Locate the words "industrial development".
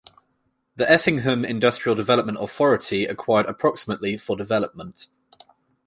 1.45-2.35